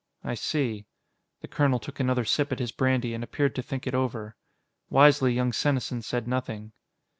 [0.23, 0.87] "I see."
[1.43, 4.35] The colonel took another sip at his brandy and appeared to think it over.
[4.89, 6.71] Wisely, young Senesin said nothing.